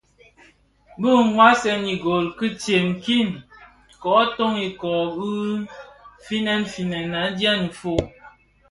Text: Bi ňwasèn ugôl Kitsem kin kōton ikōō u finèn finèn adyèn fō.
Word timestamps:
Bi 0.99 1.09
ňwasèn 1.31 1.81
ugôl 1.95 2.25
Kitsem 2.37 2.87
kin 3.03 3.29
kōton 4.01 4.53
ikōō 4.67 4.97
u 5.27 5.29
finèn 6.25 6.61
finèn 6.73 7.11
adyèn 7.23 7.61
fō. 7.79 7.93